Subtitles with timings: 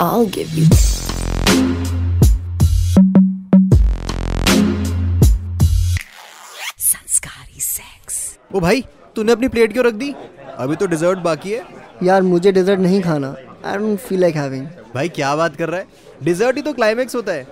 [0.00, 0.66] I'll give you.
[6.78, 8.84] संस्कारी sex ओ भाई
[9.16, 10.12] तूने अपनी प्लेट क्यों रख दी?
[10.58, 11.64] अभी तो डिजर्ट बाकी है।
[12.02, 13.34] यार मुझे डेजर्ट नहीं खाना।
[13.64, 15.86] I don't feel like having भाई क्या बात कर रहा है?
[16.22, 17.46] डिजर्ट ही तो क्लाइमेक्स होता है।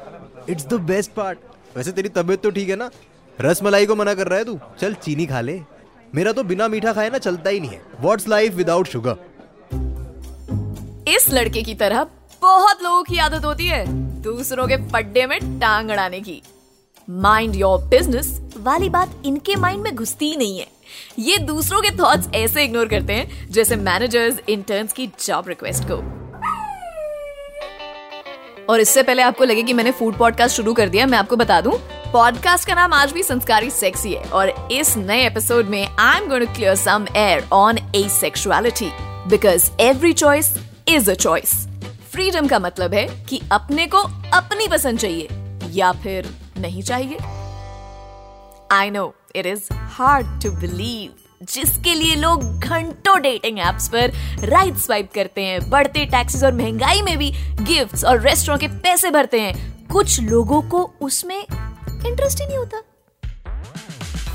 [0.48, 1.38] इट्स द बेस्ट पार्ट
[1.76, 2.90] वैसे तेरी तबीयत तो ठीक है ना?
[3.38, 4.58] रस मलाई को मना कर रहा है तू?
[4.80, 5.60] चल चीनी खा ले।
[6.14, 9.24] मेरा तो बिना मीठा खाए ना चलता ही नहीं है। व्हाट्स लाइफ विदाउट शुगर
[11.08, 12.06] इस लड़के की तरह
[12.46, 13.84] बहुत लोगों की आदत होती है
[14.22, 16.42] दूसरों के पड्डे में टांग अड़ाने की।
[17.10, 20.66] माइंड योर बिज़नेस वाली बात इनके माइंड में घुसती ही नहीं है।
[21.18, 25.96] ये दूसरों के थॉट्स ऐसे इग्नोर करते हैं जैसे मैनेजर्स इंटर्न्स की जॉब रिक्वेस्ट को।
[28.72, 31.60] और इससे पहले आपको लगे कि मैंने फ़ूड पॉडकास्ट शुरू कर दिया, मैं आपको बता
[31.60, 31.76] दूँ
[32.12, 36.28] पॉडकास्ट का नाम आज भी संस्कारी सेक्सी है और इस नए एपिसोड में I am
[36.28, 38.92] going to clear some air on asexuality
[39.28, 40.56] because every choice
[40.88, 41.65] is a choice
[42.16, 43.98] freedom का मतलब है कि अपने को
[44.34, 45.28] अपनी पसंद चाहिए
[45.72, 47.18] या फिर नहीं चाहिए
[48.72, 49.04] I know
[49.36, 54.12] it is hard to believe जिसके लिए लोग घंटों डेटिंग एप्स पर
[54.48, 57.30] राइट स्वाइप करते हैं बढ़ते टैक्सेस और महँगाई में भी
[57.62, 62.82] गिफ्ट्स और रेस्टोरेंट के पैसे भरते हैं कुछ लोगों को उसमें इंटरेस्ट ही नहीं होता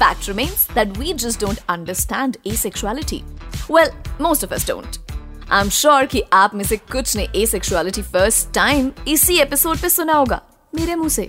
[0.01, 3.23] Fact remains that we just don't understand asexuality.
[3.69, 5.10] Well, most of us don't.
[5.53, 10.13] I'm sure कि आप में से कुछ ने asexuality first time इसी एपिसोड पे सुना
[10.13, 10.41] होगा,
[10.75, 11.27] मेरे मुँह से।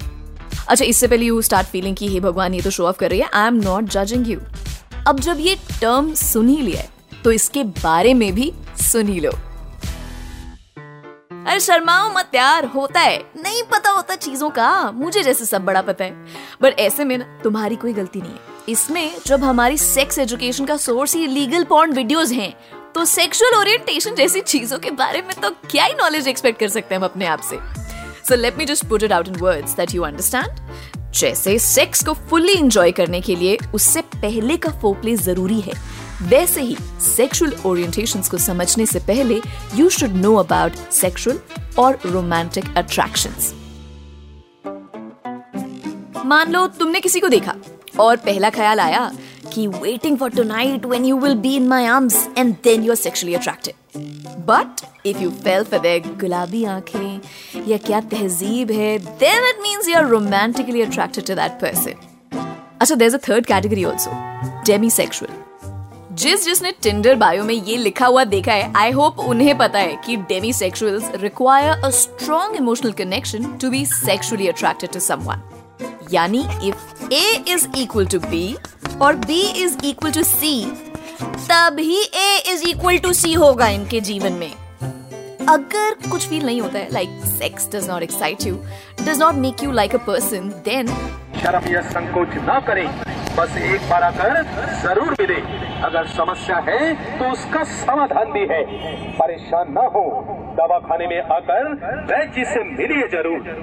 [0.68, 3.20] अच्छा इससे पहले यू स्टार्ट फीलिंग कि हे भगवान, ये तो शो ऑफ़ कर रही
[3.20, 4.40] है I am not judging you
[5.08, 6.82] अब जब ये टर्म सुन ही लिया
[7.24, 9.30] तो इसके बारे में भी सुन ही लो।
[11.46, 15.82] अरे, शर्माओ मत यार, होता है। नहीं पता होता चीज़ों का, मुझे जैसे सब बड़ा
[15.82, 16.26] पता है।
[16.62, 20.76] बट ऐसे में ना, तुम्हारी कोई गलती नहीं है। इसमें जब हमारी सेक्स एजुकेशन का
[20.76, 22.54] सोर्स ही लीगल पॉर्न वीडियोस हैं
[22.94, 26.94] तो सेक्सुअल ओरिएंटेशन जैसी चीज़ों के बारे में तो क्या ही नॉलेज एक्सपेक्ट कर सकते
[26.94, 27.58] हैं हम अपने आप से?
[28.28, 32.14] So let me just put it out in words that you understand जैसे सेक्स को
[32.28, 35.72] फुल्ली एंजॉय करने के लिए उससे पहले का फोकले ज़रूरी है।
[36.22, 39.40] वैसे ही सेक्सुअल ओरिएंटेशंस को समझने से पहले
[39.74, 41.40] you should know about sexual
[41.78, 43.52] और रोमांटिक अट्रैक्शंस
[46.27, 47.55] मान लो तुमने किसी को देखा
[48.00, 49.11] और पहला ख्याल आया
[49.52, 52.96] कि waiting for tonight when you will be in my arms and then you are
[52.96, 53.74] sexually attracted
[54.46, 59.89] but if you fell for their गुलाबी आँखें या क्या तहजीब है then it means
[59.89, 62.11] you are romantically attracted to that person
[62.80, 64.11] अच्छा there is a third category also
[64.67, 65.41] demisexual
[66.14, 69.95] जिस जिसने Tinder bio में ये लिखा हुआ देखा है आई होप उन्हें पता है
[70.07, 75.42] कि demisexuals require a strong emotional connection to be sexually attracted to someone
[76.12, 78.45] यानी if A is equal to B
[79.02, 80.55] और B is equal to C
[81.23, 84.52] तभी A is equal to C होगा इनके जीवन में।
[85.48, 88.55] अगर कुछ फील नहीं होता है like sex does not excite you
[89.02, 90.89] does not make you like a person then
[91.42, 92.86] शर्म या संकोच ना करें।
[93.36, 94.42] बस एक बार आकर
[94.83, 95.40] ज़रूर मिले।
[95.86, 98.62] अगर समस्या है तो उसका समाधान भी है।
[99.18, 100.08] परेशान ना हो।
[100.58, 101.73] दवा खाने में आकर
[102.12, 103.56] वैद्य से मिलिए ज़रूर।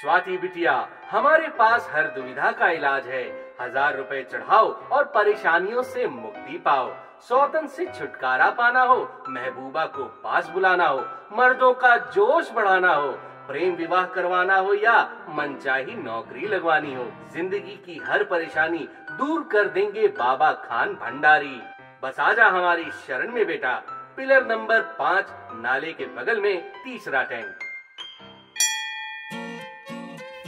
[0.00, 0.72] स्वाति बिटिया,
[1.10, 3.24] हमारे पास हर दुविधा का इलाज है।
[3.60, 6.88] हज़ार रुपए चढ़ाओ और परेशानियों से मुक्ति पाओ।
[7.20, 8.96] सौतन से छुटकारा पाना हो,
[9.28, 13.12] महबूबा को पास बुलाना हो, मर्दों का जोश बढ़ाना हो,
[13.48, 19.68] प्रेम विवाह करवाना हो या मनचाही नौकरी लगवानी हो, ज़िंदगी की हर परेशानी दूर कर
[19.68, 21.60] देंगे बाबा खान भंडारी।
[22.02, 23.80] बस आजा हमारी शरण में बेटा,
[24.16, 27.59] पिलर नंबर पाँच, नाले के बगल में तीसरा tank.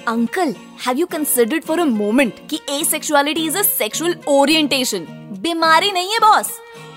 [0.08, 0.54] Uncle
[0.86, 5.06] have you considered for a moment कि asexuality is a sexual orientation
[5.42, 6.50] बीमारी नहीं है बॉस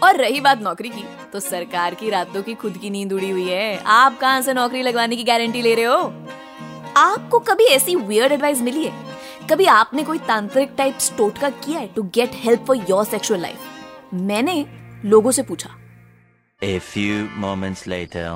[0.03, 3.47] और रही बात नौकरी की तो सरकार की रातों की खुद की नींद उड़ी हुई
[3.49, 6.13] है। आप कहाँ से नौकरी लगवाने की गारंटी ले रहे हो?
[6.97, 8.93] आपको कभी ऐसी वियर्ड एडवाइस मिली है?
[9.49, 14.13] कभी आपने कोई तांत्रिक टाइप टोटका किया है to get help for your sexual life
[14.13, 14.65] मैंने
[15.05, 15.69] लोगों से पूछा।
[16.61, 18.35] A few moments later.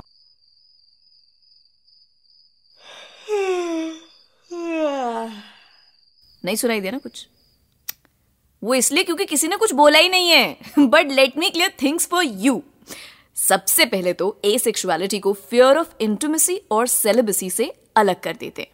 [6.45, 7.27] नहीं सुनाई दिया ना कुछ?
[8.63, 12.07] वो इसलिए क्योंकि किसी ने कुछ बोला ही नहीं है। But let me clear things
[12.07, 12.62] for you
[13.36, 18.68] सबसे पहले तो ए सेक्सुअलिटी को फियर ऑफ़ इंटीमेसी और सेलिबसी से अलग कर देते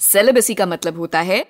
[0.00, 1.40] सेलिबसी का मतलब होता है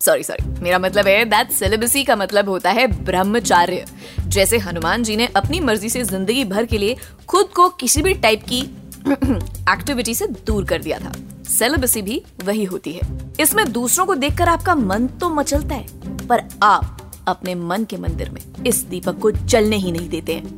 [0.00, 3.84] सॉरी सॉरी मेरा मतलब है दैट सेलिबसी का मतलब होता है ब्रह्मचार्य।
[4.26, 6.96] जैसे हनुमान जी ने अपनी मर्ज़ी से ज़िंदगी भर के लिए
[7.28, 8.60] खुद को किसी भी टाइप की
[9.08, 11.12] एक्टिविटी से दूर कर दिया था।
[11.48, 13.00] सेलिबसी भी वही होती है।
[13.40, 15.86] इसमें दूसरों को देखकर आपका मन तो मचलता है,
[16.26, 20.56] पर आप अपने मन के मंदिर में इस दीपक को जलने ही नहीं देते हैं।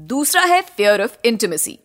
[0.00, 1.78] दूसरा है फियर ऑफ़ इंटीमेसी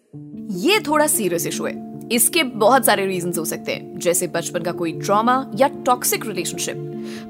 [0.60, 4.72] ये थोड़ा सीरियस इशू है। इसके बहुत सारे रीजन हो सकते हैं, जैसे बचपन का
[4.72, 6.76] कोई ट्रॉमा या टॉक्सिक रिलेशनशिप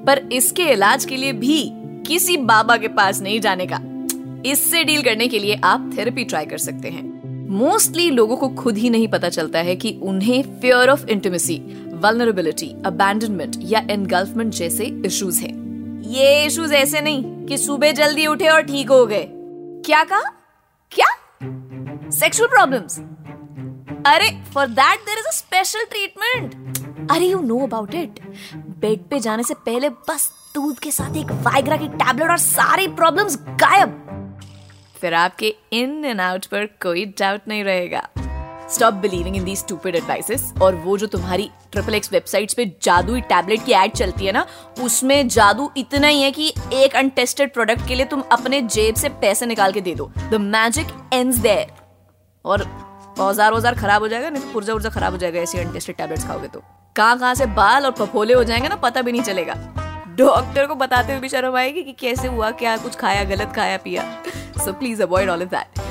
[0.08, 1.72] पर इसके इलाज के लिए भी
[2.08, 3.80] किसी बाबा के पास नहीं जाने का।
[4.46, 7.12] इससे डील करने के लिए आप थेरेपी ट्राई कर सकते हैं।
[7.50, 11.56] मोस्टली लोगों को खुद ही नहीं पता चलता है कि उन्हें fear of intimacy
[11.94, 15.54] vulnerability abandonment या एनगल्फमेंट जैसे इश्यूज़ हैं।
[16.04, 19.26] ये इश्यूज़ ऐसे नहीं कि सुबह जल्दी उठे और ठीक हो गए।
[19.86, 20.22] क्या कहा?
[20.92, 21.16] क्या?
[22.10, 23.00] सेक्सुअल प्रॉब्लम्स
[24.08, 28.20] अरे for that there is a special treatment अरे you know about it
[28.80, 32.88] bed पे जाने से पहले बस दूध के साथ एक वाइग्रा की टैबलेट और सारी
[32.90, 34.00] प्रॉब्लम्स गायब.
[35.02, 38.08] फिर आपके इन एंड आउट पर कोई डाउट नहीं रहेगा.
[38.70, 43.22] Stop believing in the stupid advices और वो जो तुम्हारी ट्रिपल एक्स वेबसाइट्स पे जादुई
[43.24, 44.46] टैबलेट की एड चलती है ना,
[44.82, 49.10] उसमें जादू इतना ही है कि एक अनटेस्टेड प्रोडक्ट के लिए तुम अपने जेब से
[49.22, 50.12] पैसे निकाल के दे दो.
[50.32, 51.72] द मैजिक एंड्स देयर
[52.46, 52.68] और
[53.20, 56.26] औज़ार औज़ार खराब हो जाएगा, नहीं तो पुर्जा उर्जा खराब हो जाएगा, ऐसी अनटेस्टेड टैबलेट्स
[56.28, 56.64] खाओगे तो।
[56.96, 59.54] कहाँ कहाँ से बाल और पफोले हो जाएँगे ना, पता भी नहीं चलेगा।
[60.18, 63.78] डॉक्टर को बताते हुए भी शर्म आएगी कि कैसे हुआ, क्या कुछ खाया, गलत खाया,
[63.78, 64.04] पिया।
[64.58, 65.82] So please avoid all of that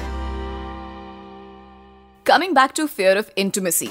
[2.27, 3.91] coming back to fear of intimacy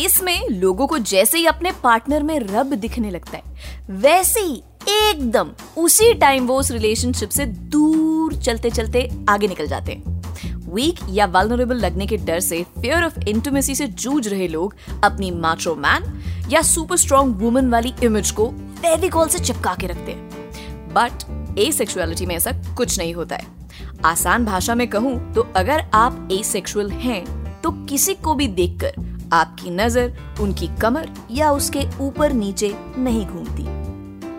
[0.00, 3.42] इसमें लोगों को जैसे ही अपने पार्टनर में रब दिखने लगता है,
[3.90, 9.92] वैसे ही एकदम उसी टाइम वो उस रिलेशनशिप से दूर चलते चलते आगे निकल जाते
[9.92, 10.15] हैं।
[10.76, 14.74] वीक या वल्नरेबल लगने के डर से फेयर ऑफ़ इंटीमेसी से जूझ रहे लोग
[15.04, 16.12] अपनी माचो मैन
[16.50, 21.70] या सुपर स्ट्रॉन्ग वुमन वाली इमेज को फेविकॉल से चिपका के रखते हैं। बट ए
[21.72, 23.46] सेक्सुअलिटी में ऐसा कुछ नहीं होता है।
[24.04, 27.24] आसान भाषा में कहूँ तो अगर आप ए सेक्सुअल हैं
[27.62, 33.64] तो किसी को भी देखकर आपकी नज़र, उनकी कमर या उसके ऊपर नीचे नहीं घूमती।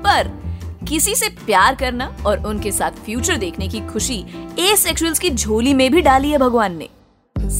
[0.03, 0.31] पर
[0.89, 4.23] किसी से प्यार करना और उनके साथ फ्यूचर देखने की खुशी
[4.59, 6.89] ए सेक्सुअल्स की झोली में भी डाली है भगवान ने।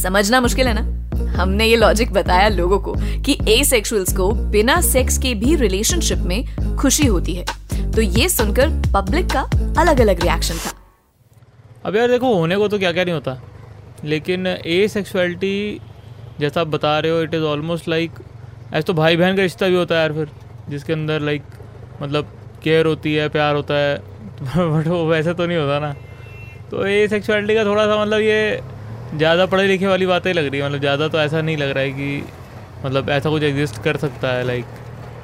[0.02, 0.96] समझना मुश्किल है ना?
[1.32, 6.18] हमने ये लॉजिक बताया लोगों को कि ए सेक्सुअल्स को बिना सेक्स के भी रिलेशनशिप
[6.18, 7.46] में खुशी होती है।
[7.92, 9.42] तो ये सुनकर पब्लिक का
[9.82, 10.74] अलग अलग रिएक्शन था।
[11.86, 13.42] अब यार देखो, होने को तो क्या क्या नहीं होता।
[14.06, 15.82] लेकिन ए सेक्सुअलिटी
[16.40, 18.12] जैसा आप बता रहे हो इट इज़ ऑलमोस्ट लाइक
[18.74, 20.30] ऐसे तो भाई बहन का रिश्ता भी होता है यार फिर,
[20.70, 21.44] जिसके अंदर लाइक
[22.02, 23.98] मतलब केयर होती है, प्यार होता है
[24.58, 25.94] बट वो वैसे तो नहीं होता ना।
[26.72, 28.60] तो ये सेक्सुअलिटी का थोड़ा सा मतलब ये
[29.16, 31.84] ज़्यादा पढ़े लिखे वाली बातें लग रही है। मतलब ज़्यादा तो ऐसा नहीं लग रहा
[31.84, 32.24] है कि
[32.86, 34.66] मतलब ऐसा कुछ एग्जिस्ट कर सकता है लाइक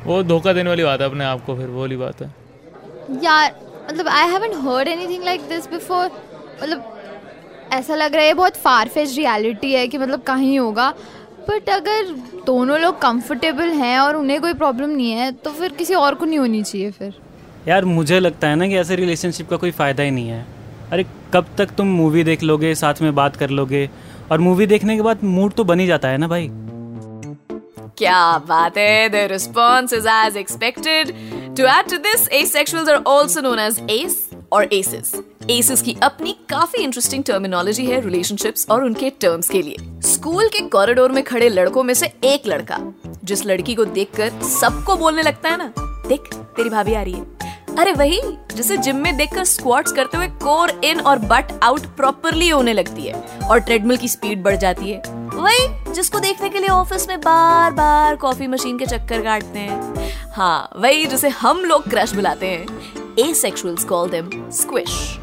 [0.05, 2.31] वो धोखा देने वाली बात है अपने आप को फिर, वो वाली बात है।
[3.23, 3.53] यार
[3.89, 6.05] मतलब I haven't heard anything like this before
[6.61, 6.83] मतलब
[7.73, 10.93] ऐसा लग रहा है बहुत फार फ़ेज़ रियलिटी है कि मतलब कहीं होगा।
[11.49, 12.13] बट अगर
[12.45, 16.25] दोनों लोग कंफर्टेबल हैं और उन्हें कोई प्रॉब्लम नहीं है तो फिर किसी और को
[16.25, 17.13] नहीं होनी चाहिए फिर।
[17.67, 20.45] यार मुझे लगता है ना कि ऐसे रिलेशनशिप का कोई फ़ायदा ही नहीं है।
[20.91, 23.89] अरे कब तक तुम मूवी देख लोगे साथ में बात कर लोगे?
[24.31, 26.49] और मूवी देखने के बाद मूड तो बन ही जाता है ना भाई।
[27.97, 29.09] क्या बात है?
[29.09, 31.11] The response is as expected
[31.57, 35.13] to add to this asexuals are also known as ace और एसिस
[35.49, 40.59] एसिस की अपनी काफ़ी इंटरेस्टिंग टर्मिनोलॉजी है रिलेशनशिप्स और उनके टर्म्स के लिए। स्कूल के
[40.59, 42.77] कॉरिडोर में खड़े लड़कों में से एक लड़का,
[43.23, 47.53] जिस लड़की को देखकर सबको बोलने लगता है ना, देख, तेरी भाभी आ रही है।
[47.79, 48.21] अरे वही,
[48.55, 53.01] जिसे जिम में देखकर स्क्वाट्स करते हुए कोर इन और बट आउट प्रॉपरली होने लगती
[53.01, 55.01] है और ट्रेडमिल की स्पीड बढ़ जाती है।
[55.33, 60.09] वही, जिसको देखने के लिए ऑफ़िस में बार बार कॉफ़ी मशीन के चक्कर काटते हैं।
[60.31, 62.67] हाँ वही, जिसे हम लोग क्रश बुलाते हैं।
[63.19, 65.22] ए asexuals call them squish.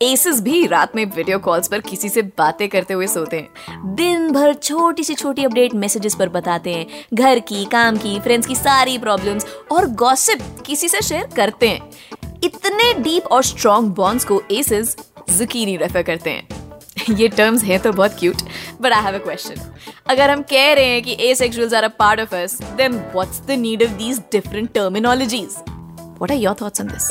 [0.00, 4.30] एसिस भी रात में वीडियो कॉल्स पर किसी से बातें करते हुए सोते हैं। दिन
[4.32, 8.54] भर छोटी सी छोटी अपडेट मैसेजेस पर बताते हैं। घर की, काम की फ्रेंड्स की
[8.54, 14.40] सारी प्रॉब्लम्स और गॉसिप किसी से शेयर करते हैं। इतने डीप और स्ट्रॉन्ग बॉन्ड्स को
[14.50, 14.96] एसिस
[15.30, 18.42] जुकीनी रेफर करते हैं। ये टर्म्स हैं तो बहुत cute
[18.80, 19.60] but I have a question
[20.08, 23.60] अगर हम कह रहे हैं कि asexuals are a part of us then what's the
[23.60, 27.08] need of these different terminologies what are your thoughts on this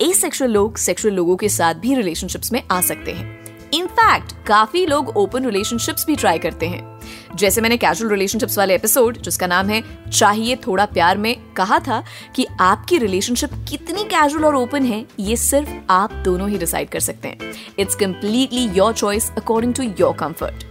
[0.00, 5.08] asexual लोग सेक्सुअल लोगों के साथ भी रिलेशनशिप्स में आ सकते हैं। इनफैक्ट काफ़ी लोग
[5.16, 9.82] ओपन रिलेशनशिप्स भी ट्राई करते हैं। जैसे मैंने कैजुअल रिलेशनशिप्स वाले एपिसोड जिसका नाम है,
[10.10, 12.02] चाहिए थोड़ा प्यार में कहा था
[12.36, 17.00] कि आपकी रिलेशनशिप कितनी कैजुअल और ओपन है, ये सिर्फ़ आप दोनों ही डिसाइड कर
[17.00, 20.64] सकते हैं। It's completely your choice according to your comfort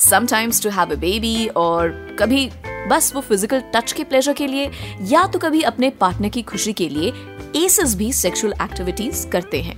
[0.00, 2.48] sometimes to have a baby और कभी
[2.88, 4.70] बस वो फ़िज़िकल टच के प्लेजर के लिए,
[5.02, 7.12] या तो कभी अपने पार्टनर की खुशी के लिए
[7.56, 9.76] एसेस भी सेक्सुअल एक्टिविटीज़ करते हैं।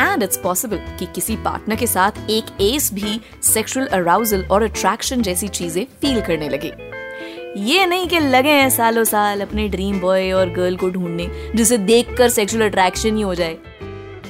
[0.00, 5.22] एंड इट्स पॉसिबल कि किसी पार्टनर के साथ एक एस भी सेक्सुअल अराउजल और अट्रैक्शन
[5.22, 6.72] जैसी चीज़ें फील करने लगे।
[7.60, 11.78] ये नहीं कि लगे हैं सालों साल अपने ड्रीम बॉय और गर्ल को ढूँढने, जिसे
[11.78, 13.56] देखकर सेक्सुअल अट्रैक्शन ही हो जाए।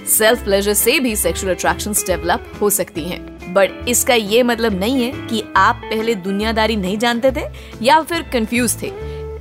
[0.09, 3.23] सेल्फ प्लेजर से भी सेक्सुअल अट्रैक्शंस डेवलप हो सकती हैं।
[3.55, 7.47] बट इसका ये मतलब नहीं है कि आप पहले दुनियादारी नहीं जानते थे
[7.83, 8.91] या फिर कंफ्यूज थे।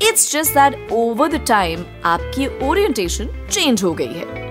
[0.01, 4.41] It's just that over the time आपकी ओरिएंटेशन चेंज हो गई है।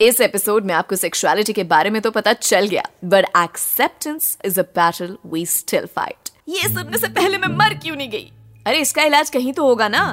[0.00, 4.60] इस एपिसोड में आपको सेक्सुअलिटी के बारे में तो पता चल गया but acceptance is
[4.60, 8.32] a battle we still fight ये सुनने से पहले मैं मर क्यों नहीं गई?
[8.66, 10.04] अरे, इसका इलाज कहीं तो होगा ना?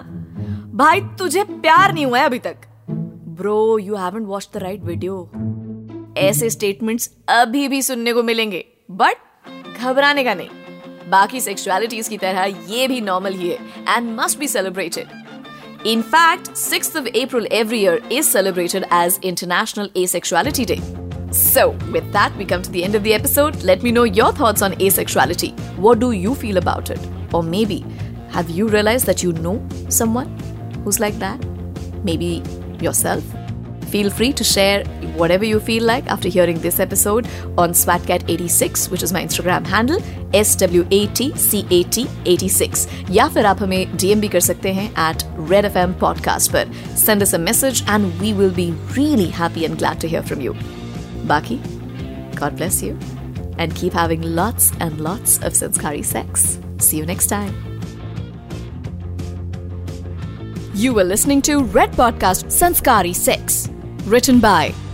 [0.73, 2.55] भाई, तुझे प्यार नहीं हुआ है अभी तक।
[3.37, 5.29] Bro you haven't watch the right video
[6.17, 10.49] ऐसे स्टेटमेंट्स अभी भी सुनने को मिलेंगे बट घबराने का नहीं।
[11.10, 15.16] बाकी सेक्सुअलिटीज की तरह ये भी नॉर्मल ही है and must be celebrated
[15.90, 20.78] In fact, 6th of April every year is celebrated as International Asexuality Day.
[21.30, 23.62] So, with that, we come to the end of the episode.
[23.62, 25.52] Let me know your thoughts on asexuality.
[25.76, 26.98] What do you feel about it?
[27.32, 27.78] Or maybe,
[28.30, 29.54] have you realized that you know
[29.88, 30.36] someone
[30.82, 31.46] who's like that?
[32.02, 32.42] Maybe
[32.80, 33.22] yourself?
[33.90, 34.84] Feel free to share
[35.16, 37.26] whatever you feel like after hearing this episode
[37.58, 39.98] on SwatCat86, which is my Instagram handle,
[40.32, 42.86] SWATCAT86.
[43.10, 46.66] या फिर आप हमें DM भी कर सकते हैं at Red FM podcast पर.
[47.06, 50.40] Send us a message and we will be really happy and glad to hear from
[50.46, 50.52] you.
[51.26, 51.58] Baki,
[52.40, 52.96] God bless you
[53.58, 56.58] and keep having lots and lots of sanskari sex.
[56.78, 57.54] See you next time.
[60.74, 63.68] You were listening to Red Podcast Sanskari Sex.
[64.04, 64.72] Written by